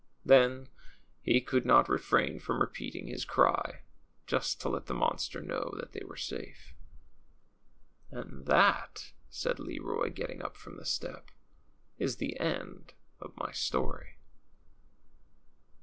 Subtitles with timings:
[0.25, 0.67] Then
[1.21, 3.83] he could not refrain from repeating his cry,
[4.25, 6.73] just to let the mon ster know that they were safe.
[8.09, 11.29] And that," said Leroy, getting up from the step,
[11.99, 14.17] ^^is the end of my story."